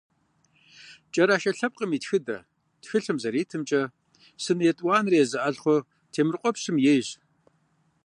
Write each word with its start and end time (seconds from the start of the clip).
«КӀэрашэ 1.13 1.51
лъэпкъым 1.57 1.91
и 1.97 1.99
тхыдэ» 2.03 2.37
тхылъым 2.81 3.17
зэритымкӀэ, 3.23 3.81
сын 4.43 4.59
етӀуанэр 4.69 5.13
езы 5.21 5.37
Алъхъо 5.47 5.75
Темрыкъуэпщым 6.11 6.75
ейщ. 6.93 7.07